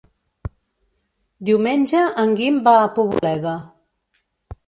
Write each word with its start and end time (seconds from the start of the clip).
Diumenge 1.49 2.01
en 2.23 2.33
Guim 2.39 2.57
va 2.69 2.73
a 2.79 2.89
Poboleda. 2.95 3.53